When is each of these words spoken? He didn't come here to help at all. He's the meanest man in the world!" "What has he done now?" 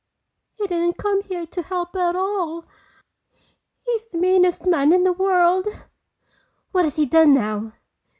He 0.55 0.65
didn't 0.65 0.97
come 0.97 1.21
here 1.25 1.45
to 1.45 1.61
help 1.61 1.95
at 1.95 2.15
all. 2.15 2.65
He's 3.85 4.07
the 4.07 4.17
meanest 4.17 4.65
man 4.65 4.91
in 4.93 5.03
the 5.03 5.13
world!" 5.13 5.67
"What 6.71 6.85
has 6.85 6.95
he 6.95 7.05
done 7.05 7.35
now?" 7.35 7.73